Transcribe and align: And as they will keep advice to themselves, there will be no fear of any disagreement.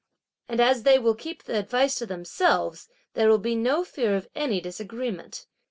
And 0.49 0.59
as 0.59 0.81
they 0.81 0.97
will 0.97 1.13
keep 1.13 1.47
advice 1.47 1.93
to 1.99 2.07
themselves, 2.07 2.89
there 3.13 3.29
will 3.29 3.37
be 3.37 3.53
no 3.55 3.83
fear 3.83 4.15
of 4.15 4.29
any 4.33 4.59
disagreement. 4.59 5.45